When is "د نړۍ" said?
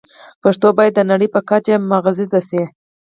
0.95-1.27